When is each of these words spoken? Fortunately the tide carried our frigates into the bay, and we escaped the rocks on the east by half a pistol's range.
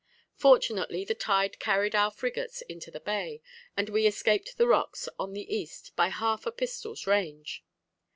Fortunately 0.33 1.05
the 1.05 1.13
tide 1.13 1.59
carried 1.59 1.93
our 1.93 2.09
frigates 2.09 2.63
into 2.63 2.89
the 2.89 2.99
bay, 2.99 3.39
and 3.77 3.87
we 3.87 4.07
escaped 4.07 4.57
the 4.57 4.65
rocks 4.65 5.07
on 5.19 5.33
the 5.33 5.55
east 5.55 5.95
by 5.95 6.07
half 6.07 6.47
a 6.47 6.51
pistol's 6.51 7.05
range. 7.05 7.63